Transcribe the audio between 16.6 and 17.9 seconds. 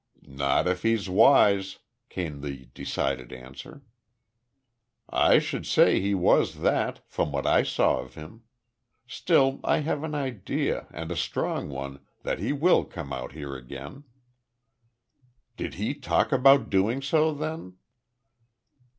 doing so, then?"